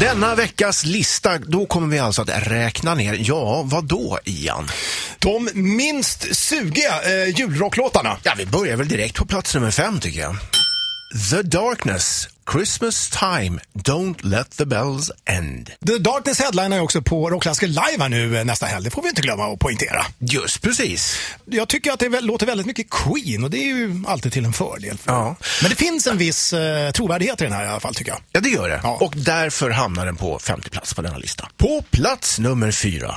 [0.00, 4.68] Denna veckas lista, då kommer vi alltså att räkna ner, ja, vad då Ian?
[5.18, 8.16] De minst sugiga eh, julrocklåtarna.
[8.22, 10.36] Ja, vi börjar väl direkt på plats nummer fem tycker jag.
[11.10, 15.70] The Darkness, Christmas Time, Don't Let the Bells End.
[15.86, 18.84] The Darkness headlinar ju också på Rockklassiker live här nu eh, nästa helg.
[18.84, 20.06] Det får vi inte glömma att poängtera.
[20.18, 21.18] Just precis.
[21.44, 24.52] Jag tycker att det låter väldigt mycket Queen och det är ju alltid till en
[24.52, 24.98] fördel.
[24.98, 25.12] För.
[25.12, 25.36] Ja.
[25.62, 28.20] Men det finns en viss eh, trovärdighet i den här i alla fall tycker jag.
[28.32, 28.80] Ja, det gör det.
[28.82, 28.98] Ja.
[29.00, 31.48] Och därför hamnar den på femte plats på denna lista.
[31.56, 33.16] På plats nummer fyra.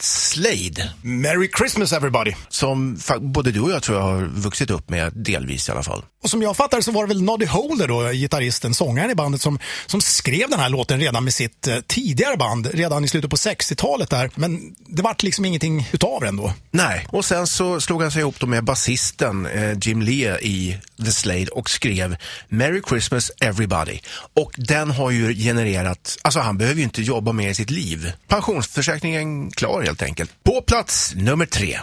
[0.00, 2.32] Slade, Merry Christmas everybody!
[2.48, 6.04] som både du och jag tror jag har vuxit upp med, delvis i alla fall.
[6.22, 9.40] Och som jag fattar så var det väl Noddy Holder då, gitarristen, sångaren i bandet
[9.40, 13.30] som, som skrev den här låten redan med sitt eh, tidigare band, redan i slutet
[13.30, 14.30] på 60-talet där.
[14.34, 16.52] Men det vart liksom ingenting utav den då.
[16.70, 20.78] Nej, och sen så slog han sig ihop då med basisten eh, Jim Lea i
[21.04, 22.16] The Slade och skrev
[22.48, 23.98] Merry Christmas Everybody.
[24.34, 28.12] Och den har ju genererat, alltså han behöver ju inte jobba mer i sitt liv.
[28.28, 30.44] Pensionsförsäkringen klar helt enkelt.
[30.44, 31.78] På plats nummer tre.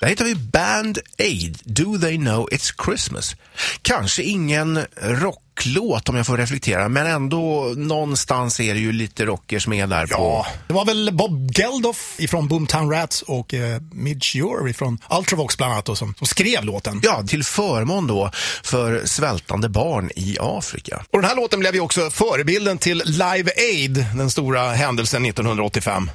[0.00, 3.36] Där hittar vi Band Aid, Do They Know It's Christmas.
[3.82, 9.24] Kanske ingen rock rocklåt om jag får reflektera, men ändå någonstans är det ju lite
[9.24, 10.12] rockers med där på...
[10.12, 15.56] Ja, det var väl Bob Geldof ifrån Boomtown Rats och eh, Midge Ure ifrån Ultravox
[15.56, 17.00] bland annat då, som, som skrev låten.
[17.02, 18.30] Ja, till förmån då
[18.62, 21.04] för svältande barn i Afrika.
[21.10, 26.10] Och den här låten blev ju också förebilden till Live Aid, den stora händelsen 1985.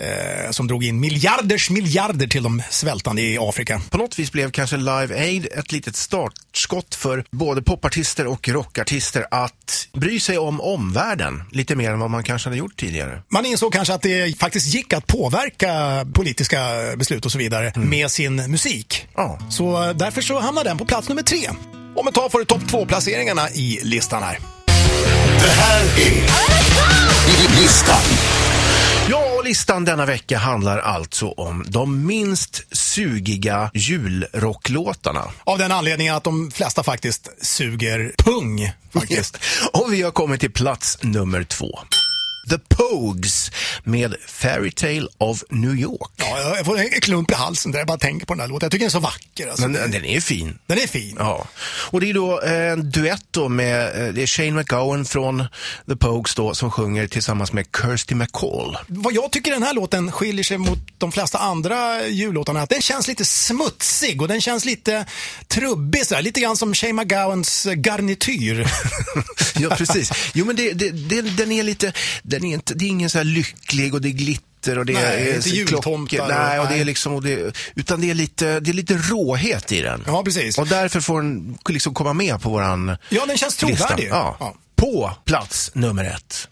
[0.00, 3.82] Eh, som drog in miljarders miljarder till de svältande i Afrika.
[3.90, 8.48] På något vis blev kanske Live Aid ett litet startskott för både popartister och
[8.80, 13.22] rockartister att bry sig om omvärlden lite mer än vad man kanske hade gjort tidigare.
[13.28, 16.58] Man insåg kanske att det faktiskt gick att påverka politiska
[16.96, 19.06] beslut och så vidare med sin musik.
[19.16, 19.38] Ja.
[19.50, 21.48] Så eh, därför så hamnar den på plats nummer tre.
[21.96, 24.38] Om ett tag får du topp två-placeringarna i listan här.
[25.40, 28.19] Det här är listan.
[29.50, 35.24] Listan denna vecka handlar alltså om de minst sugiga julrocklåtarna.
[35.44, 38.72] Av den anledningen att de flesta faktiskt suger pung.
[38.92, 39.38] Faktiskt.
[39.72, 41.78] Och vi har kommit till plats nummer två.
[42.48, 43.50] The Pogues
[43.84, 46.10] med Fairytale of New York.
[46.16, 48.66] Ja, jag får en klump i halsen där jag bara tänker på den här låten.
[48.66, 49.46] Jag tycker den är så vacker.
[49.46, 49.68] Alltså.
[49.68, 50.58] Men den är fin.
[50.66, 51.16] Den är fin.
[51.18, 51.46] Ja,
[51.90, 55.44] och det är då eh, en duett då med, eh, det är Shane McGowan från
[55.88, 58.76] The Pogues då som sjunger tillsammans med Kirsty McCall.
[58.86, 62.70] Vad jag tycker den här låten skiljer sig mot de flesta andra jullåtarna är att
[62.70, 65.06] den känns lite smutsig och den känns lite
[65.48, 66.22] trubbig sådär.
[66.22, 68.66] Lite grann som Shane McGowans garnityr.
[69.58, 70.12] ja, precis.
[70.34, 71.92] Jo, men det, det, det, den är lite,
[72.30, 74.92] den är inte, det är ingen så här lycklig och det är glitter och det
[74.92, 76.20] Nej, är inte jultomtar klockor.
[76.20, 76.80] och- Nej, det nej.
[76.80, 80.02] är liksom, och det, utan det är, lite, det är lite råhet i den.
[80.06, 80.58] Ja, precis.
[80.58, 84.08] Och därför får den liksom komma med på våran Ja, den känns trovärdig.
[84.10, 84.36] Ja.
[84.40, 84.54] Ja.
[84.76, 86.48] På plats nummer ett.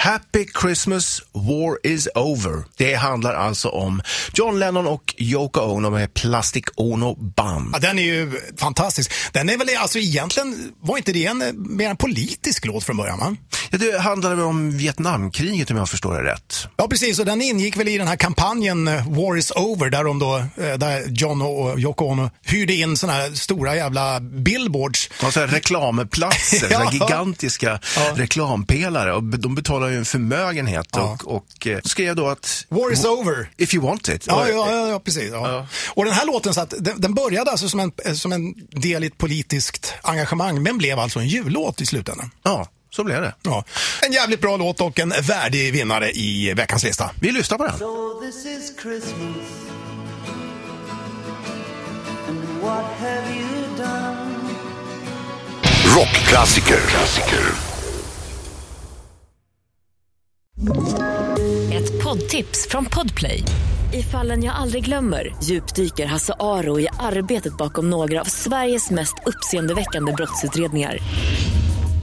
[0.00, 2.64] Happy Christmas, War is over.
[2.76, 4.02] Det handlar alltså om
[4.34, 7.70] John Lennon och Yoko Ono med Plastic Ono Band.
[7.74, 9.12] Ja, den är ju fantastisk.
[9.32, 12.96] Den är väl alltså egentligen, var inte det en eh, mer en politisk låt från
[12.96, 13.36] början va?
[13.70, 16.66] Ja, det handlar väl om Vietnamkriget om jag förstår det rätt.
[16.76, 17.18] Ja, precis.
[17.18, 20.36] Och den ingick väl i den här kampanjen eh, War is over, där, de då,
[20.36, 25.08] eh, där John och Yoko Ono hyrde in såna här stora jävla billboards.
[25.22, 26.80] Alltså reklamplatser, Ja.
[26.84, 26.92] ja.
[26.92, 28.12] gigantiska Ja.
[28.14, 31.18] reklampelare och de betalar ju en förmögenhet Ja.
[31.24, 33.50] och, och eh, skrev då att War is over.
[33.56, 34.24] if you want it.
[34.26, 35.30] Ja, ja, ja, ja precis.
[35.32, 35.52] Ja.
[35.52, 35.66] Ja.
[35.88, 39.04] Och den här låten så att, den, den började alltså som en, som en del
[39.04, 42.30] i ett politiskt engagemang, men blev alltså en jullåt i slutändan.
[42.42, 43.34] ja, så blev det.
[43.42, 43.64] Ja.
[44.06, 47.10] En jävligt bra låt och en värdig vinnare i veckans lista.
[47.20, 47.78] Vi lyssnar på den.
[47.78, 49.48] So this is Christmas.
[52.28, 54.38] And what have you done?
[55.96, 56.80] Rockklassiker.
[56.88, 57.44] Klassiker.
[61.72, 63.42] Ett poddtips från Podplay.
[63.92, 69.14] I fallen jag aldrig glömmer djupdyker Hasse Aro i arbetet bakom några av Sveriges mest
[69.26, 70.98] uppseendeväckande brottsutredningar.